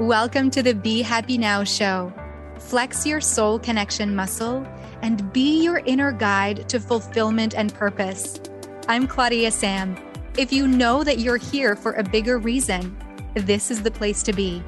[0.00, 2.10] Welcome to the Be Happy Now show.
[2.58, 4.66] Flex your soul connection muscle
[5.02, 8.40] and be your inner guide to fulfillment and purpose.
[8.88, 9.98] I'm Claudia Sam.
[10.38, 12.96] If you know that you're here for a bigger reason,
[13.34, 14.62] this is the place to be.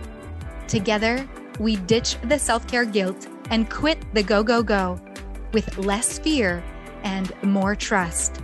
[0.69, 1.27] Together,
[1.59, 5.01] we ditch the self care guilt and quit the go, go, go
[5.55, 6.63] with less fear
[7.05, 8.43] and more trust.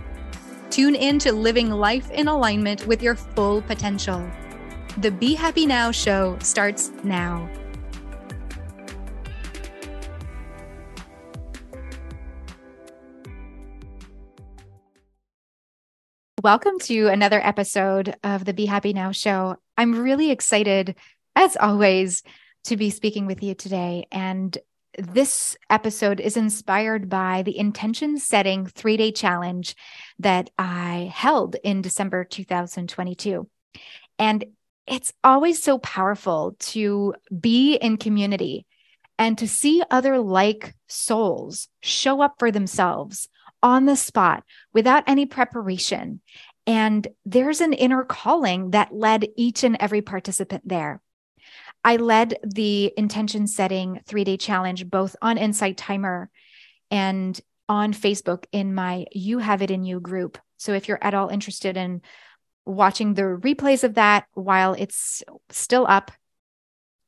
[0.71, 4.27] Tune in to living life in alignment with your full potential.
[4.97, 7.49] The Be Happy Now show starts now.
[16.43, 19.55] Welcome to another episode of the Be Happy Now show.
[19.77, 20.95] I'm really excited,
[21.35, 22.23] as always,
[22.65, 24.05] to be speaking with you today.
[24.11, 24.57] And
[24.97, 29.75] this episode is inspired by the intention setting three day challenge
[30.17, 33.47] that I held in December 2022.
[34.17, 34.45] And
[34.89, 38.65] it's always so powerful to be in community
[39.17, 43.27] and to see other like souls show up for themselves
[43.61, 46.21] on the spot without any preparation.
[46.65, 51.01] And there's an inner calling that led each and every participant there.
[51.83, 56.29] I led the intention setting three day challenge both on Insight Timer
[56.89, 60.37] and on Facebook in my You Have It In You group.
[60.57, 62.01] So if you're at all interested in
[62.69, 66.11] watching the replays of that while it's still up,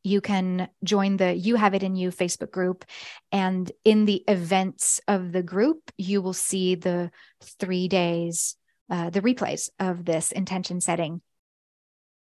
[0.04, 2.86] you can join the You Have It In You Facebook group.
[3.32, 7.12] And in the events of the group, you will see the
[7.44, 8.56] three days,
[8.90, 11.22] uh, the replays of this intention setting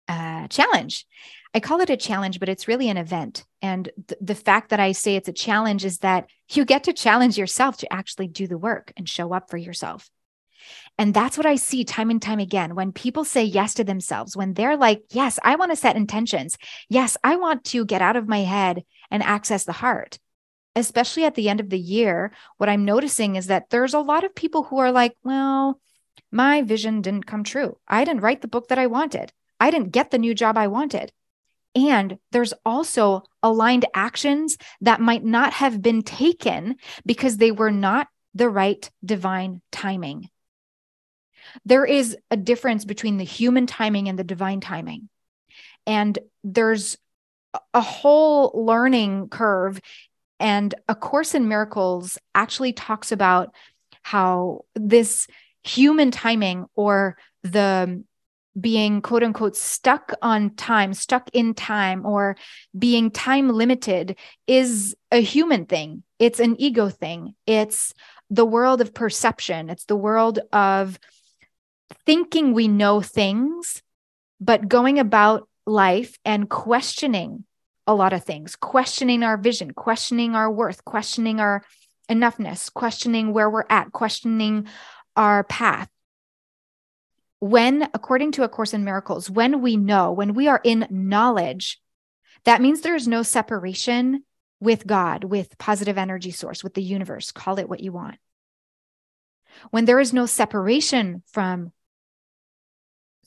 [0.08, 1.08] uh, challenge.
[1.56, 3.45] I call it a challenge, but it's really an event.
[3.62, 6.94] And th- the fact that I say it's a challenge is that you get to
[6.94, 10.09] challenge yourself to actually do the work and show up for yourself.
[10.97, 14.38] And that's what I see time and time again when people say yes to themselves,
[14.38, 16.58] when they're like, Yes, I want to set intentions.
[16.89, 20.19] Yes, I want to get out of my head and access the heart.
[20.75, 24.24] Especially at the end of the year, what I'm noticing is that there's a lot
[24.24, 25.79] of people who are like, Well,
[26.31, 27.78] my vision didn't come true.
[27.88, 29.31] I didn't write the book that I wanted.
[29.59, 31.12] I didn't get the new job I wanted.
[31.75, 36.75] And there's also aligned actions that might not have been taken
[37.06, 40.30] because they were not the right divine timing.
[41.66, 45.09] There is a difference between the human timing and the divine timing.
[45.86, 46.98] And there's
[47.74, 49.80] a whole learning curve.
[50.40, 53.54] And A Course in Miracles actually talks about
[54.02, 55.28] how this
[55.64, 58.04] human timing or the
[58.60, 62.36] being quote unquote stuck on time, stuck in time, or
[62.78, 64.18] being time limited
[64.48, 66.04] is a human thing.
[66.20, 67.36] It's an ego thing.
[67.48, 67.94] It's
[68.30, 69.70] the world of perception.
[69.70, 71.00] It's the world of
[72.05, 73.81] thinking we know things,
[74.39, 77.45] but going about life and questioning
[77.88, 81.63] a lot of things, questioning our vision, questioning our worth, questioning our
[82.09, 84.67] enoughness, questioning where we're at, questioning
[85.16, 85.89] our path.
[87.39, 91.79] When, according to A Course in Miracles, when we know, when we are in knowledge,
[92.45, 94.23] that means there's no separation
[94.61, 98.17] with God, with positive energy source, with the universe, call it what you want.
[99.72, 101.72] When there is no separation from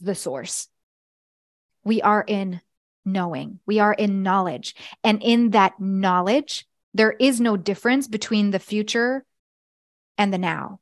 [0.01, 0.69] the source.
[1.85, 2.61] We are in
[3.05, 4.75] knowing, we are in knowledge.
[5.05, 9.25] And in that knowledge, there is no difference between the future
[10.19, 10.81] and the now.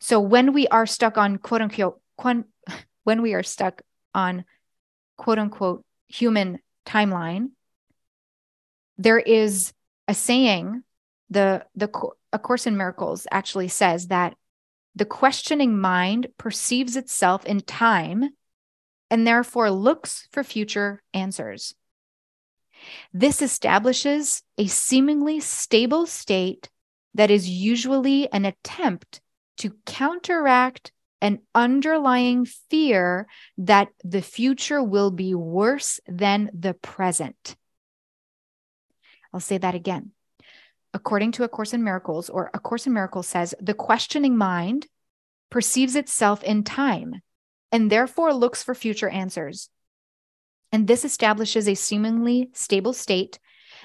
[0.00, 2.00] So when we are stuck on quote unquote,
[3.04, 3.82] when we are stuck
[4.14, 4.44] on
[5.16, 7.50] quote unquote human timeline,
[8.96, 9.72] there is
[10.08, 10.82] a saying,
[11.30, 11.90] the, the,
[12.32, 14.34] A Course in Miracles actually says that
[14.98, 18.30] the questioning mind perceives itself in time
[19.10, 21.74] and therefore looks for future answers.
[23.12, 26.68] This establishes a seemingly stable state
[27.14, 29.20] that is usually an attempt
[29.58, 37.56] to counteract an underlying fear that the future will be worse than the present.
[39.32, 40.10] I'll say that again
[40.94, 44.86] according to A Course in Miracles, or A Course in Miracles says, the questioning mind
[45.50, 47.22] perceives itself in time
[47.70, 49.68] and therefore looks for future answers.
[50.72, 53.38] And this establishes a seemingly stable state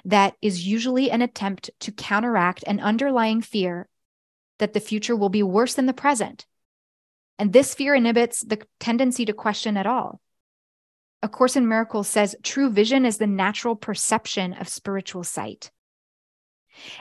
[0.05, 3.87] that is usually an attempt to counteract an underlying fear
[4.59, 6.45] that the future will be worse than the present.
[7.39, 10.21] And this fear inhibits the tendency to question at all.
[11.21, 15.71] A Course in Miracles says true vision is the natural perception of spiritual sight.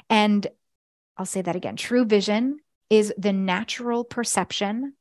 [0.09, 0.47] And
[1.17, 2.59] I'll say that again true vision
[2.91, 4.95] is the natural perception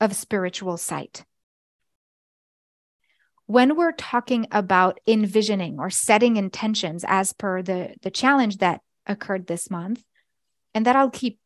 [0.00, 1.24] of spiritual sight.
[3.50, 9.48] when we're talking about envisioning or setting intentions as per the, the challenge that occurred
[9.48, 10.04] this month,
[10.72, 11.40] and that I'll keep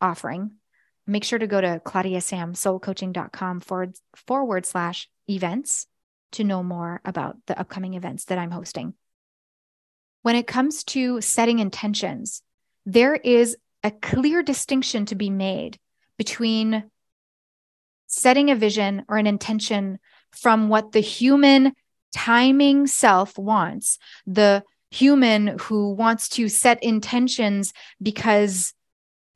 [0.00, 0.52] offering,
[1.08, 5.88] make sure to go to claudiasamsoulcoaching.com forward, forward slash events
[6.30, 8.94] to know more about the upcoming events that I'm hosting.
[10.22, 12.42] When it comes to setting intentions,
[12.84, 15.78] there is a clear distinction to be made
[16.18, 16.90] between
[18.06, 19.98] setting a vision or an intention
[20.30, 21.72] from what the human
[22.12, 27.72] timing self wants, the human who wants to set intentions
[28.02, 28.74] because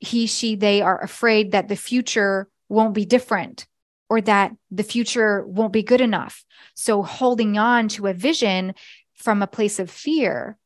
[0.01, 3.67] he, she, they are afraid that the future won't be different
[4.11, 6.45] or that the future won't be good enough.
[6.75, 8.75] So holding on to a vision
[9.15, 10.59] from a place of fear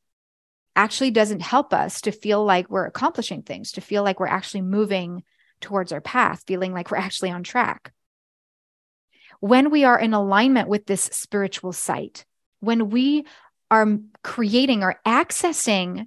[0.79, 4.63] actually doesn't help us to feel like we're accomplishing things, to feel like we're actually
[4.63, 5.25] moving
[5.61, 7.93] towards our path, feeling like we're actually on track
[9.41, 12.25] when we are in alignment with this spiritual sight,
[12.61, 13.25] when we
[13.71, 16.07] are creating or accessing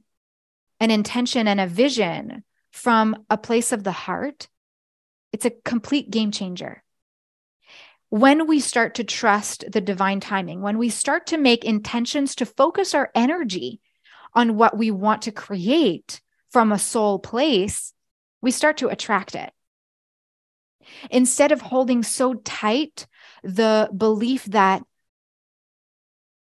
[0.80, 4.48] an intention and a vision from a place of the heart,
[5.32, 6.84] it's a complete game changer.
[8.10, 12.46] When we start to trust the divine timing, when we start to make intentions to
[12.46, 13.80] focus our energy
[14.34, 17.94] on what we want to create from a soul place,
[18.42, 19.52] we start to attract it.
[21.10, 23.08] Instead of holding so tight
[23.44, 24.84] the belief that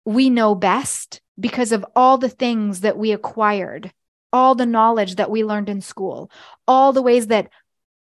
[0.04, 3.92] we know best because of all the things that we acquired,
[4.32, 6.30] all the knowledge that we learned in school,
[6.66, 7.50] all the ways that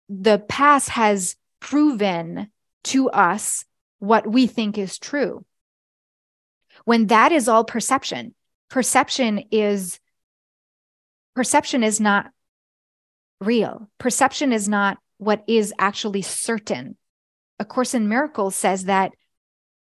[0.10, 2.50] the past has proven
[2.83, 3.65] to us
[4.00, 5.44] what we think is true.
[6.86, 8.33] When that is all perception,
[8.69, 10.00] perception is
[11.36, 12.31] perception is not
[13.40, 13.90] real.
[13.98, 16.98] Perception is not what is actually certain.
[17.60, 19.12] A Course in Miracles says that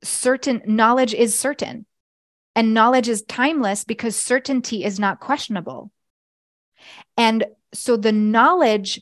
[0.03, 1.87] certain knowledge is certain
[2.57, 5.91] and knowledge is timeless because certainty is not questionable.
[7.17, 9.01] And so the knowledge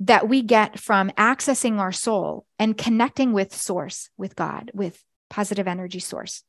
[0.00, 5.68] that we get from accessing our soul and connecting with source, with God, with positive
[5.68, 6.42] energy source,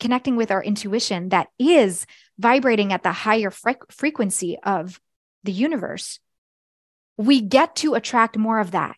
[0.00, 2.06] connecting with our intuition that is
[2.38, 5.00] vibrating at the higher fre- frequency of
[5.44, 6.18] the universe,
[7.16, 8.96] we get to attract more of that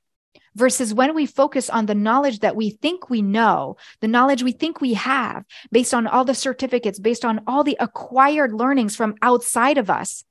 [0.55, 4.53] versus when we focus on the knowledge that we think we know, the knowledge we
[4.53, 9.15] think we have, based on all the certificates, based on all the acquired learnings from
[9.23, 10.25] outside of us,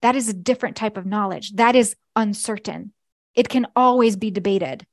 [0.00, 1.52] that is a different type of knowledge.
[1.54, 2.92] That is uncertain.
[3.34, 4.86] It can always be debated.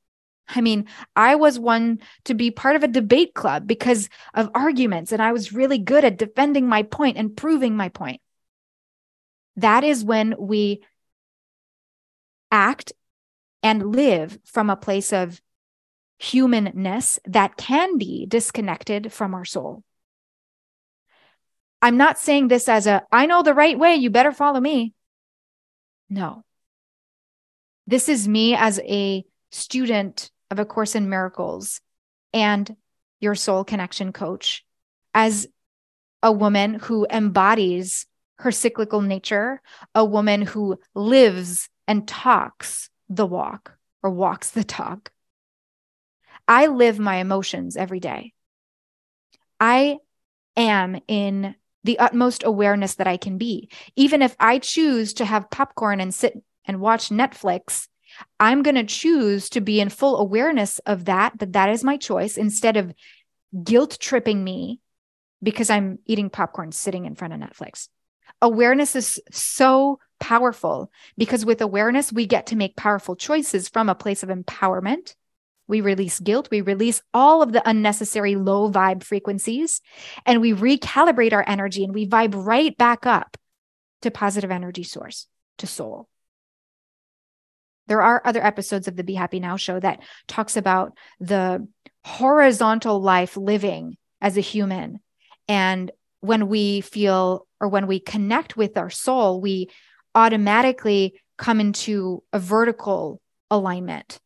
[0.48, 5.12] I mean, I was one to be part of a debate club because of arguments,
[5.12, 8.20] and I was really good at defending my point and proving my point.
[9.56, 10.82] That is when we
[12.50, 12.92] act
[13.62, 15.40] and live from a place of
[16.18, 19.82] humanness that can be disconnected from our soul.
[21.82, 24.94] I'm not saying this as a, I know the right way, you better follow me.
[26.08, 26.44] No.
[27.86, 31.80] This is me as a student of A Course in Miracles
[32.32, 32.76] and
[33.20, 34.64] your soul connection coach,
[35.14, 35.46] as
[36.22, 38.06] a woman who embodies
[38.38, 39.62] her cyclical nature,
[39.94, 43.72] a woman who lives and talks the walk
[44.02, 45.10] or walks the talk.
[46.46, 48.34] I live my emotions every day.
[49.58, 49.98] I
[50.56, 53.70] am in the utmost awareness that I can be.
[53.94, 56.34] Even if I choose to have popcorn and sit
[56.64, 57.88] and watch Netflix,
[58.38, 61.96] I'm going to choose to be in full awareness of that, that that is my
[61.96, 62.92] choice instead of
[63.62, 64.80] guilt tripping me
[65.42, 67.88] because I'm eating popcorn sitting in front of Netflix.
[68.42, 73.94] Awareness is so powerful because with awareness, we get to make powerful choices from a
[73.94, 75.14] place of empowerment.
[75.68, 79.80] We release guilt, we release all of the unnecessary low vibe frequencies,
[80.24, 83.36] and we recalibrate our energy and we vibe right back up
[84.02, 85.26] to positive energy source,
[85.58, 86.08] to soul.
[87.86, 91.66] There are other episodes of the Be Happy Now show that talks about the
[92.04, 95.00] horizontal life living as a human.
[95.48, 95.90] And
[96.20, 99.70] when we feel or when we connect with our soul, we
[100.14, 104.18] automatically come into a vertical alignment.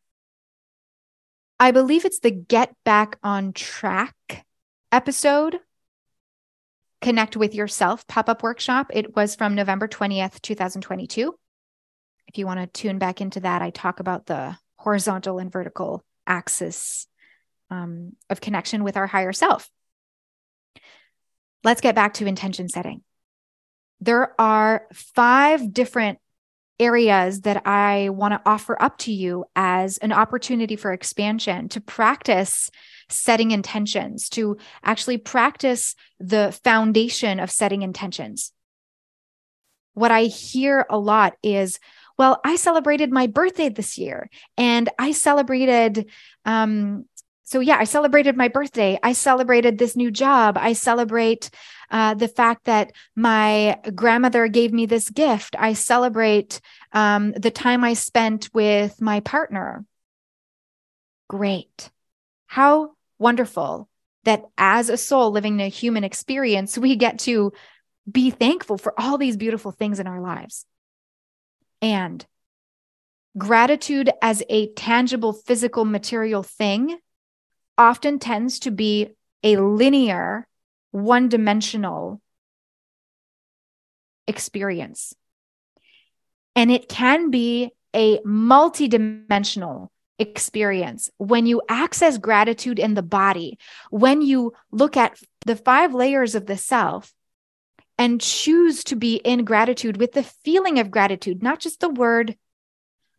[1.59, 4.15] I believe it's the Get Back on Track
[4.91, 5.59] episode,
[7.01, 8.87] Connect with Yourself pop up workshop.
[8.93, 11.35] It was from November 20th, 2022.
[12.31, 16.03] If you want to tune back into that, I talk about the horizontal and vertical
[16.25, 17.07] axis
[17.69, 19.69] um, of connection with our higher self.
[21.63, 23.03] Let's get back to intention setting
[24.01, 26.17] there are five different
[26.79, 31.79] areas that I want to offer up to you as an opportunity for expansion to
[31.79, 32.71] practice
[33.07, 38.51] setting intentions, to actually practice the foundation of setting intentions.
[39.93, 41.79] What I hear a lot is,
[42.21, 46.07] well, I celebrated my birthday this year and I celebrated,
[46.45, 47.05] um,
[47.41, 48.99] so yeah, I celebrated my birthday.
[49.01, 50.55] I celebrated this new job.
[50.55, 51.49] I celebrate
[51.89, 55.55] uh, the fact that my grandmother gave me this gift.
[55.57, 56.61] I celebrate
[56.93, 59.83] um, the time I spent with my partner.
[61.27, 61.89] Great.
[62.45, 63.89] How wonderful
[64.25, 67.51] that as a soul living a human experience, we get to
[68.09, 70.67] be thankful for all these beautiful things in our lives.
[71.81, 72.25] And
[73.37, 76.97] gratitude as a tangible, physical, material thing
[77.77, 79.09] often tends to be
[79.43, 80.47] a linear,
[80.91, 82.21] one dimensional
[84.27, 85.13] experience.
[86.55, 93.57] And it can be a multidimensional experience when you access gratitude in the body,
[93.89, 97.13] when you look at the five layers of the self
[98.01, 102.35] and choose to be in gratitude with the feeling of gratitude, not just the word,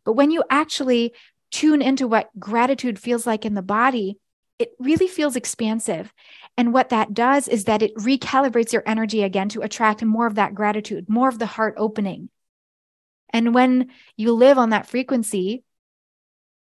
[0.03, 1.13] but when you actually
[1.51, 4.19] tune into what gratitude feels like in the body,
[4.59, 6.11] it really feels expansive.
[6.57, 10.35] And what that does is that it recalibrates your energy again to attract more of
[10.35, 12.29] that gratitude, more of the heart opening.
[13.29, 15.63] And when you live on that frequency,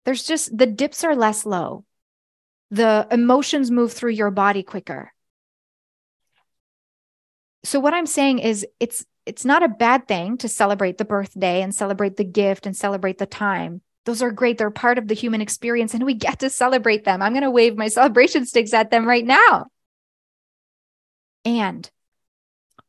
[0.04, 1.84] there's just the dips are less low.
[2.70, 5.12] The emotions move through your body quicker
[7.64, 11.62] so what i'm saying is it's it's not a bad thing to celebrate the birthday
[11.62, 13.82] and celebrate the gift and celebrate the time.
[14.04, 14.58] Those are great.
[14.58, 17.22] They're part of the human experience and we get to celebrate them.
[17.22, 19.66] I'm going to wave my celebration sticks at them right now.
[21.44, 21.88] And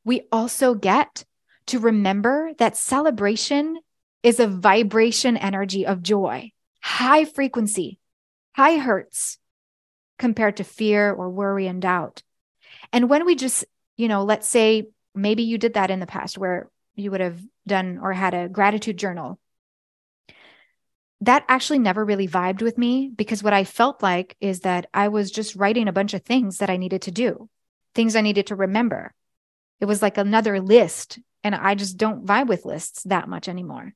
[0.03, 1.23] we also get
[1.67, 3.77] to remember that celebration
[4.23, 6.51] is a vibration energy of joy.
[6.81, 7.99] High frequency
[8.55, 9.37] high hertz
[10.19, 12.21] compared to fear or worry and doubt.
[12.91, 13.65] And when we just
[14.03, 17.39] you know, let's say maybe you did that in the past where you would have
[17.65, 19.39] done or had a gratitude journal.
[21.21, 25.07] That actually never really vibed with me because what I felt like is that I
[25.07, 27.47] was just writing a bunch of things that I needed to do,
[27.95, 29.13] things I needed to remember.
[29.79, 33.93] It was like another list, and I just don't vibe with lists that much anymore.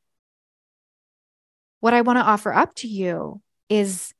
[1.81, 4.13] What I want to offer up to you is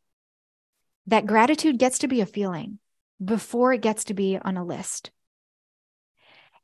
[1.06, 2.80] that gratitude gets to be a feeling
[3.24, 5.12] before it gets to be on a list.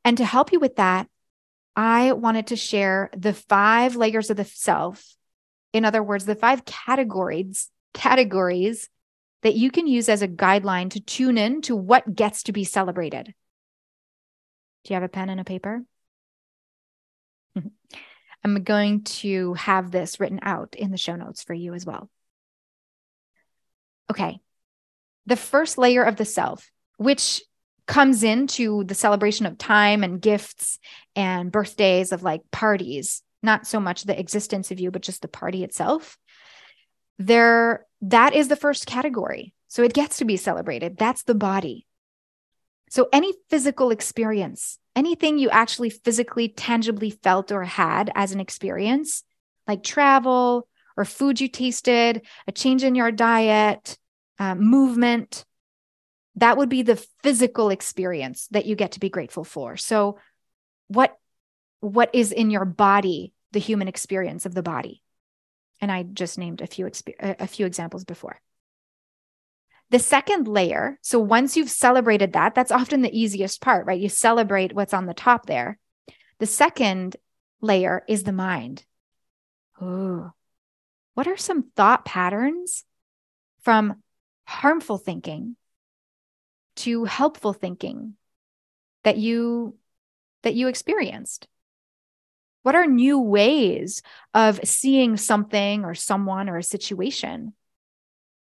[0.04, 1.08] And to help you with that,
[1.76, 5.16] I wanted to share the five layers of the self.
[5.72, 8.88] In other words, the five categories, categories
[9.42, 12.64] that you can use as a guideline to tune in to what gets to be
[12.64, 13.34] celebrated.
[14.84, 15.82] Do you have a pen and a paper?
[18.44, 22.10] I'm going to have this written out in the show notes for you as well.
[24.10, 24.38] Okay.
[25.26, 27.42] The first layer of the self, which
[27.86, 30.78] comes into the celebration of time and gifts
[31.14, 35.28] and birthdays of like parties not so much the existence of you but just the
[35.28, 36.18] party itself
[37.18, 39.54] there that is the first category.
[39.68, 40.96] So it gets to be celebrated.
[40.98, 41.86] That's the body.
[42.90, 49.24] So any physical experience anything you actually physically tangibly felt or had as an experience
[49.66, 53.98] like travel or food you tasted a change in your diet
[54.38, 55.44] uh, movement
[56.36, 59.76] that would be the physical experience that you get to be grateful for.
[59.76, 60.18] So
[60.88, 61.16] what
[61.80, 65.02] what is in your body the human experience of the body?
[65.80, 68.40] And i just named a few exp- a few examples before.
[69.90, 74.00] The second layer so once you've celebrated that that's often the easiest part right?
[74.00, 75.78] You celebrate what's on the top there.
[76.38, 77.16] The second
[77.60, 78.84] layer is the mind.
[79.82, 80.32] Ooh.
[81.14, 82.84] what are some thought patterns
[83.62, 84.00] from
[84.46, 85.56] harmful thinking
[86.76, 88.14] to helpful thinking
[89.04, 89.76] that you
[90.42, 91.48] that you experienced?
[92.62, 94.02] What are new ways
[94.32, 97.52] of seeing something or someone or a situation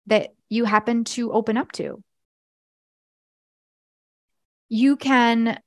[0.07, 2.03] that you happen to open up to?
[4.69, 5.59] You can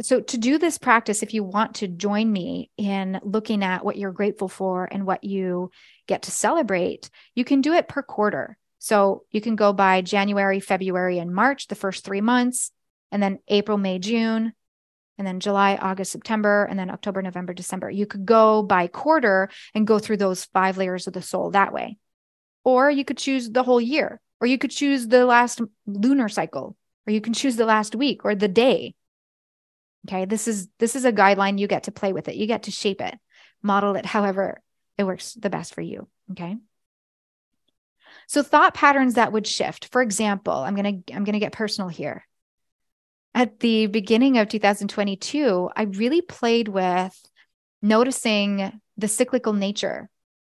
[0.00, 3.96] so to do this practice if you want to join me in looking at what
[3.96, 5.70] you're grateful for and what you
[6.06, 10.58] get to celebrate you can do it per quarter so you can go by January,
[10.58, 12.72] February, and March, the first three months,
[13.12, 14.54] and then April, May, June,
[15.16, 17.88] and then July, August, September, and then October, November, December.
[17.88, 21.72] You could go by quarter and go through those five layers of the soul that
[21.72, 21.96] way.
[22.64, 26.76] Or you could choose the whole year, or you could choose the last lunar cycle,
[27.06, 28.96] or you can choose the last week or the day.
[30.08, 32.34] Okay, this is this is a guideline you get to play with it.
[32.34, 33.14] You get to shape it,
[33.62, 34.60] model it however
[34.98, 36.56] it works the best for you, okay?
[38.28, 39.86] So thought patterns that would shift.
[39.86, 42.26] For example, I'm going to I'm going to get personal here.
[43.34, 47.18] At the beginning of 2022, I really played with
[47.80, 50.10] noticing the cyclical nature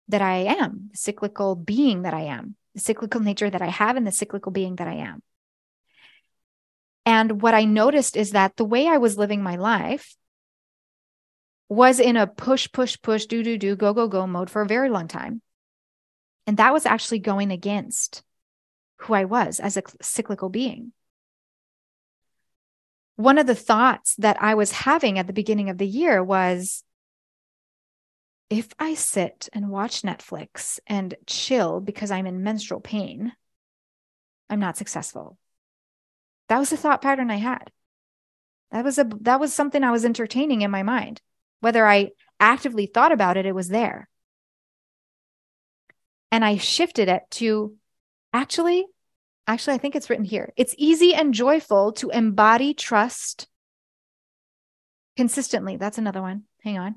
[0.09, 3.97] that I am, the cyclical being that I am, the cyclical nature that I have
[3.97, 5.23] and the cyclical being that I am.
[7.07, 10.17] And what I noticed is that the way I was living my life
[11.69, 14.67] was in a push, push, push, do, do, do, go, go, go mode for a
[14.67, 15.41] very long time.
[16.47, 18.23] And that was actually going against
[18.97, 20.93] who I was as a cyclical being.
[23.17, 26.83] One of the thoughts that I was having at the beginning of the year was
[28.51, 33.33] if I sit and watch Netflix and chill because I'm in menstrual pain,
[34.51, 35.39] I'm not successful.
[36.49, 37.71] That was a thought pattern I had.
[38.73, 41.23] That was a that was something I was entertaining in my mind.
[41.61, 44.09] Whether I actively thought about it, it was there.
[46.31, 47.77] And I shifted it to
[48.33, 48.87] actually,
[49.47, 50.53] actually, I think it's written here.
[50.57, 53.49] It's easy and joyful to embody trust
[55.17, 55.77] consistently.
[55.77, 56.45] That's another one.
[56.63, 56.95] Hang on.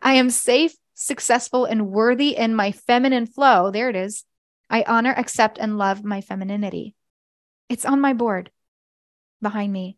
[0.00, 3.70] I am safe, successful, and worthy in my feminine flow.
[3.70, 4.24] There it is.
[4.68, 6.94] I honor, accept, and love my femininity.
[7.68, 8.50] It's on my board
[9.42, 9.96] behind me.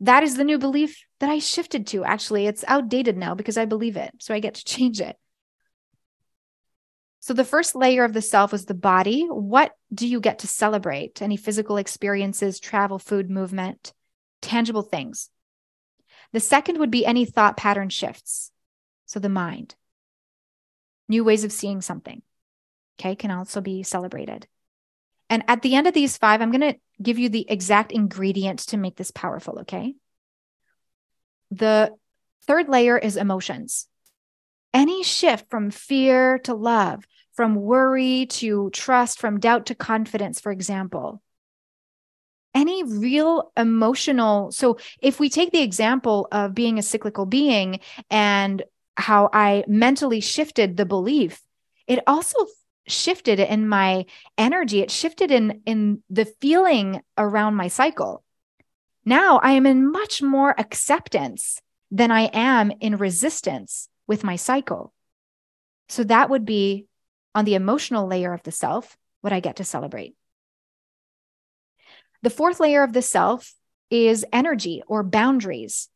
[0.00, 2.04] That is the new belief that I shifted to.
[2.04, 4.14] Actually, it's outdated now because I believe it.
[4.18, 5.16] So I get to change it.
[7.20, 9.26] So the first layer of the self was the body.
[9.26, 11.20] What do you get to celebrate?
[11.20, 13.92] Any physical experiences, travel, food, movement,
[14.40, 15.28] tangible things.
[16.32, 18.50] The second would be any thought pattern shifts.
[19.04, 19.74] So the mind,
[21.08, 22.22] new ways of seeing something,
[22.98, 24.46] okay, can also be celebrated.
[25.28, 28.60] And at the end of these five, I'm going to give you the exact ingredient
[28.68, 29.94] to make this powerful, okay?
[31.50, 31.92] The
[32.46, 33.86] third layer is emotions.
[34.72, 40.52] Any shift from fear to love, from worry to trust, from doubt to confidence, for
[40.52, 41.22] example,
[42.54, 44.52] any real emotional.
[44.52, 47.80] So, if we take the example of being a cyclical being
[48.10, 48.62] and
[48.96, 51.40] how I mentally shifted the belief,
[51.86, 52.46] it also
[52.86, 54.06] shifted in my
[54.36, 54.80] energy.
[54.80, 58.24] It shifted in in the feeling around my cycle.
[59.04, 64.92] Now I am in much more acceptance than I am in resistance with my cycle.
[65.88, 66.86] So that would be
[67.32, 70.16] on the emotional layer of the self, what I get to celebrate.
[72.22, 73.54] The fourth layer of the self
[73.88, 75.88] is energy or boundaries.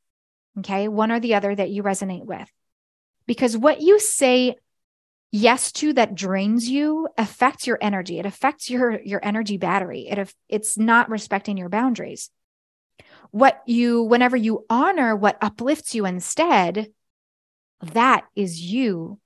[0.60, 2.48] Okay, one or the other that you resonate with
[3.26, 4.54] because what you say
[5.32, 10.32] yes to that drains you affects your energy it affects your your energy battery it
[10.48, 12.30] it's not respecting your boundaries
[13.32, 16.86] what you whenever you honor what uplifts you instead
[17.84, 19.18] that is you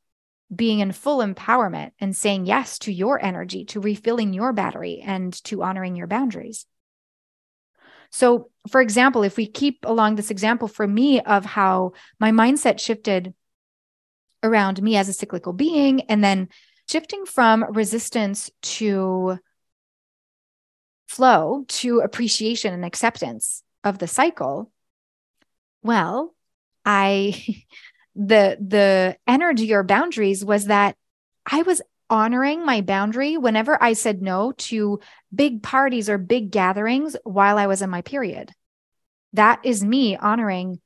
[0.55, 5.33] being in full empowerment and saying yes to your energy to refilling your battery and
[5.45, 6.67] to honoring your boundaries.
[8.11, 12.81] So for example if we keep along this example for me of how my mindset
[12.81, 13.35] shifted
[14.43, 16.49] around me as a cyclical being and then
[16.89, 19.39] shifting from resistance to
[21.07, 24.71] flow to appreciation and acceptance of the cycle
[25.83, 26.35] well
[26.85, 27.35] i
[28.19, 30.97] the the energy or boundaries was that
[31.47, 35.01] i was honoring my boundary whenever i said no to
[35.35, 38.53] big parties or big gatherings while i was in my period
[39.33, 40.81] that is me honoring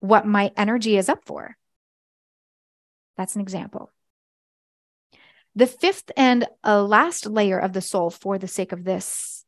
[0.00, 1.56] what my energy is up for
[3.20, 3.90] that's an example.
[5.54, 9.44] The fifth and uh, last layer of the soul, for the sake of this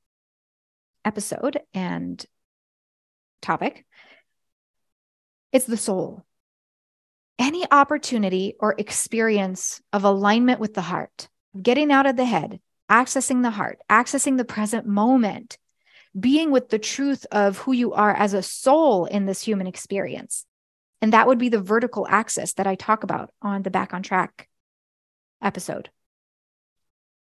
[1.07, 2.23] episode and
[3.41, 3.87] topic,
[5.53, 6.23] it's the soul.
[7.43, 11.29] Any opportunity or experience of alignment with the heart,
[11.61, 15.59] getting out of the head, accessing the heart, accessing the present moment,
[16.19, 20.47] being with the truth of who you are as a soul in this human experience.
[21.01, 24.05] And that would be the vertical axis that I talk about on the Back on
[24.05, 24.49] Track
[25.43, 25.91] episode.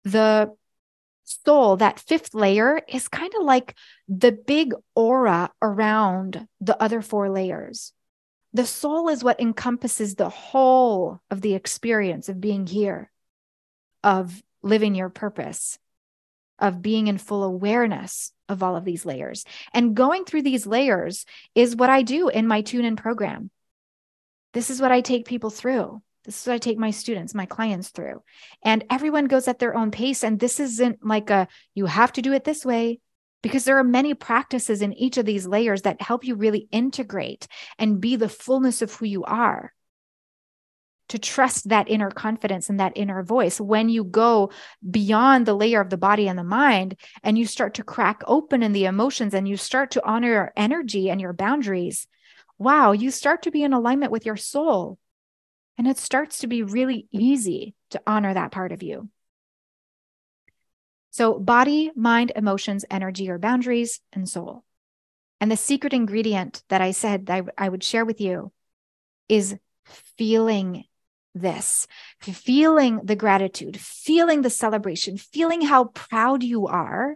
[0.04, 0.54] The
[1.24, 3.74] soul, that fifth layer, is kind of like
[4.08, 7.94] the big aura around the other four layers.
[8.54, 13.12] The soul is what encompasses the whole of the experience of being here,
[14.04, 15.80] of living your purpose,
[16.60, 19.44] of being in full awareness of all of these layers.
[19.74, 23.50] And going through these layers is what I do in my tune in program.
[24.54, 26.02] This is what I take people through.
[26.24, 28.22] This is what I take my students, my clients through.
[28.64, 30.24] And everyone goes at their own pace.
[30.24, 33.00] And this isn't like a, you have to do it this way,
[33.44, 37.48] because there are many practices in each of these layers that help you really integrate
[37.78, 39.72] and be the fullness of who you are.
[41.10, 43.62] To trust that inner confidence and that inner voice.
[43.62, 44.52] When you go
[44.90, 48.64] beyond the layer of the body and the mind and you start to crack open
[48.64, 52.08] in the emotions and you start to honor your energy and your boundaries
[52.58, 54.98] wow you start to be in alignment with your soul.
[55.78, 59.10] And it starts to be really easy to honor that part of you
[61.14, 64.64] so body mind emotions energy or boundaries and soul
[65.40, 68.52] and the secret ingredient that i said I, I would share with you
[69.30, 69.56] is
[70.18, 70.86] feeling
[71.36, 71.88] this,
[72.22, 77.16] feeling the gratitude, feeling the celebration, feeling how proud you are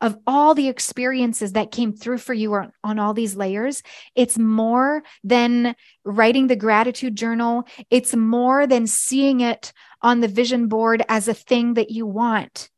[0.00, 3.82] of all the experiences that came through for you on, on, all these layers.
[4.14, 7.66] It's more than writing the gratitude journal.
[7.90, 12.68] It's more than seeing it on the vision board as a thing that you want.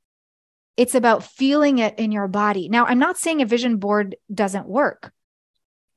[0.79, 2.69] It's about feeling it in your body.
[2.69, 5.13] Now, I'm not saying a vision board doesn't work.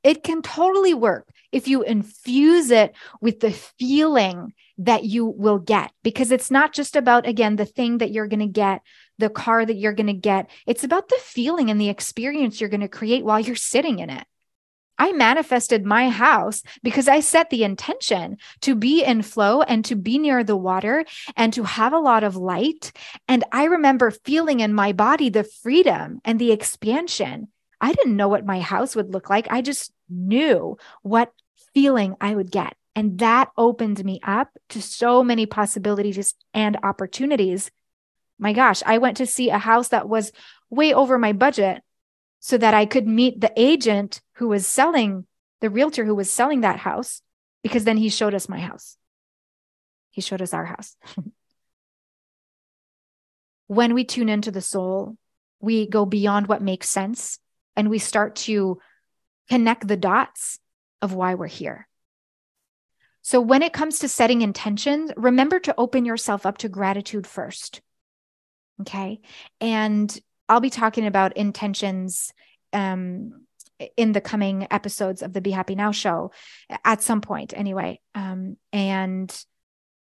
[0.03, 5.91] It can totally work if you infuse it with the feeling that you will get,
[6.01, 8.81] because it's not just about, again, the thing that you're going to get,
[9.19, 10.49] the car that you're going to get.
[10.65, 14.09] It's about the feeling and the experience you're going to create while you're sitting in
[14.09, 14.25] it.
[15.01, 19.95] I manifested my house because I set the intention to be in flow and to
[19.95, 22.91] be near the water and to have a lot of light.
[23.27, 27.47] And I remember feeling in my body the freedom and the expansion
[27.81, 29.47] I didn't know what my house would look like.
[29.49, 31.33] I just knew what
[31.73, 32.75] feeling I would get.
[32.95, 37.71] And that opened me up to so many possibilities and opportunities.
[38.37, 40.31] My gosh, I went to see a house that was
[40.69, 41.81] way over my budget
[42.39, 45.27] so that I could meet the agent who was selling,
[45.59, 47.21] the realtor who was selling that house,
[47.61, 48.97] because then he showed us my house.
[50.09, 50.97] He showed us our house.
[53.67, 55.15] when we tune into the soul,
[55.59, 57.37] we go beyond what makes sense
[57.75, 58.79] and we start to
[59.47, 60.57] connect the dots
[61.03, 61.87] of why we're here.
[63.21, 67.79] So, when it comes to setting intentions, remember to open yourself up to gratitude first.
[68.81, 69.21] Okay.
[69.59, 72.33] And I'll be talking about intentions
[72.73, 73.45] um,
[73.97, 76.31] in the coming episodes of the Be Happy Now show
[76.83, 77.99] at some point, anyway.
[78.15, 79.45] Um, and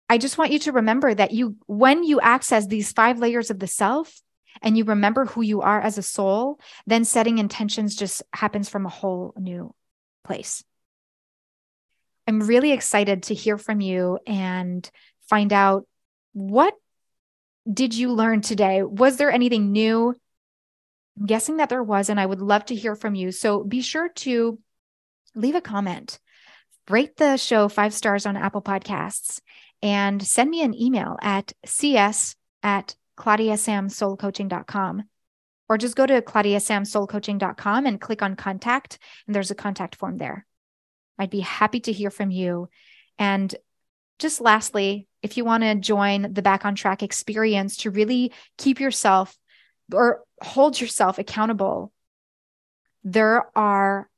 [0.10, 3.60] I just want you to remember that you, when you access these five layers of
[3.60, 4.22] the self,
[4.62, 8.86] and you remember who you are as a soul, then setting intentions just happens from
[8.86, 9.74] a whole new
[10.24, 10.64] place.
[12.28, 14.90] I'm really excited to hear from you and
[15.30, 15.88] find out
[16.34, 16.74] what
[17.72, 18.84] did you learn today?
[18.84, 20.16] Was there anything new?
[21.18, 23.32] I'm guessing that there was, and I would love to hear from you.
[23.32, 24.60] So be sure to
[25.36, 26.20] leave a comment,
[26.90, 29.42] rate the show five stars on Apple Podcasts,
[29.82, 35.04] and send me an email at cs at claudiasamsoulcoaching.com
[35.68, 40.46] or just go to claudiasamsoulcoaching.com and click on contact and there's a contact form there.
[41.18, 42.70] I'd be happy to hear from you.
[43.18, 43.54] And
[44.18, 48.80] just lastly, if you want to join the Back on Track experience to really keep
[48.80, 49.38] yourself
[49.94, 51.92] or hold yourself accountable,
[53.04, 54.10] there are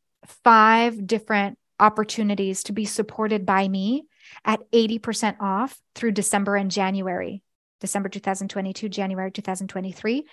[0.44, 4.06] five different opportunities to be supported by me
[4.46, 7.42] at 80% off through December and January.
[7.80, 10.26] December 2022, January 2023.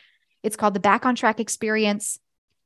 [0.42, 2.18] It's called the Back on Track Experience.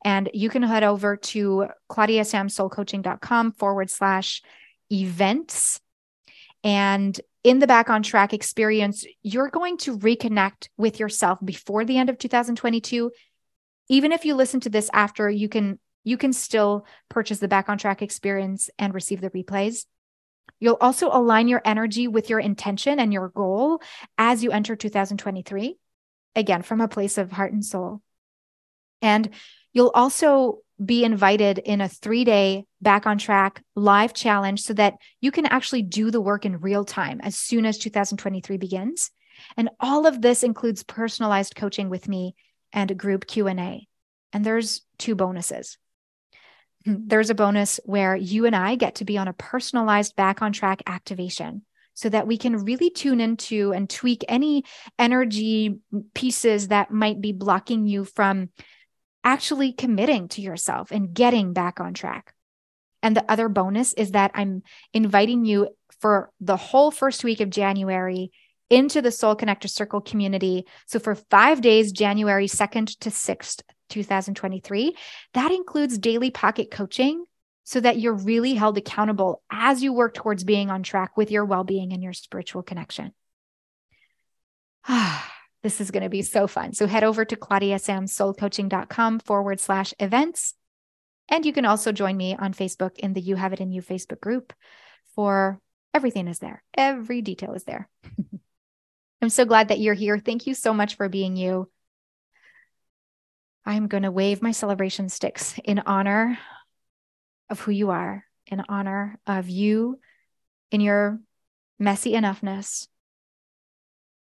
[0.05, 4.43] And you can head over to claudiasamsoulcoaching.com forward slash
[4.91, 5.81] events.
[6.65, 11.99] And in the Back on Track experience, you're going to reconnect with yourself before the
[11.99, 13.11] end of 2022.
[13.89, 17.69] Even if you listen to this after, you can you can still purchase the Back
[17.69, 19.87] on Track experience and receive the replays.
[20.59, 23.81] You'll also align your energy with your intention and your goal
[24.19, 25.77] as you enter 2023,
[26.37, 28.01] again, from a place of heart and soul.
[29.01, 29.31] And
[29.73, 34.95] you'll also be invited in a three day back on track live challenge so that
[35.21, 39.11] you can actually do the work in real time as soon as 2023 begins.
[39.57, 42.35] And all of this includes personalized coaching with me
[42.73, 43.87] and a group Q&A.
[44.33, 45.79] And there's two bonuses
[46.87, 50.53] there's a bonus where you and I get to be on a personalized back on
[50.53, 51.63] track activation
[51.95, 54.65] so that we can really tune into and tweak any
[54.99, 55.79] energy
[56.15, 58.49] pieces that might be blocking you from
[59.25, 62.35] actually committing to yourself and getting back on track.
[63.03, 65.69] And the other bonus is that I'm inviting you
[66.01, 68.31] for the whole first week of January
[68.71, 70.67] into the Soul Connector Circle community.
[70.87, 74.97] So for five days, January 2nd to 6th, 2023.
[75.35, 77.25] That includes daily pocket coaching
[77.65, 81.45] so that you're really held accountable as you work towards being on track with your
[81.45, 83.13] well being and your spiritual connection.
[84.89, 85.32] Ah.
[85.63, 86.73] This is going to be so fun.
[86.73, 90.55] So head over to claudiasamsoulcoaching.com forward slash events.
[91.29, 93.81] And you can also join me on Facebook in the You Have It in You
[93.81, 94.53] Facebook group
[95.15, 95.61] for
[95.95, 97.89] Everything is there, every detail is there.
[99.23, 100.19] I'm so glad that you're here.
[100.19, 101.71] Thank you so much for being you.
[103.65, 106.39] I'm going to wave my celebration sticks in honor
[107.51, 110.01] of who you are, in honor of you
[110.71, 111.21] in your
[111.79, 112.89] messy enoughness,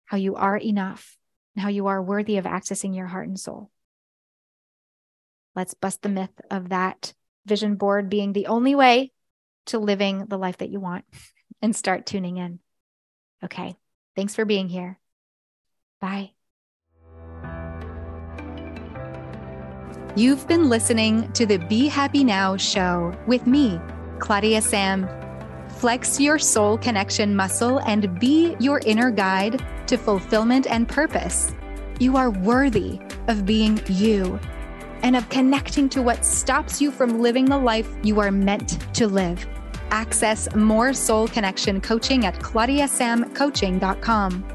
[0.05, 1.17] how you are enough,
[1.55, 3.69] and how you are worthy of accessing your heart and soul.
[5.55, 7.13] Let's bust the myth of that
[7.45, 9.11] vision board being the only way
[9.67, 11.05] to living the life that you want
[11.61, 12.59] and start tuning in.
[13.43, 13.75] Okay.
[14.15, 14.99] Thanks for being here.
[15.99, 16.31] Bye.
[20.15, 23.79] You've been listening to the Be Happy Now show with me,
[24.19, 25.22] Claudia Sam.
[25.83, 31.53] Flex your soul connection muscle and be your inner guide to fulfillment and purpose.
[31.99, 34.39] You are worthy of being you
[35.01, 39.07] and of connecting to what stops you from living the life you are meant to
[39.07, 39.45] live.
[39.91, 44.52] Access more soul connection coaching at claudiasamcoaching.com.